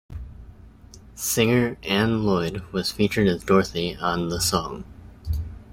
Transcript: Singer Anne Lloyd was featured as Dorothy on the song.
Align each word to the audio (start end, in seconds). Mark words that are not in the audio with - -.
Singer 1.13 1.77
Anne 1.83 2.23
Lloyd 2.23 2.63
was 2.73 2.91
featured 2.91 3.27
as 3.27 3.43
Dorothy 3.43 3.95
on 3.97 4.29
the 4.29 4.41
song. 4.41 4.83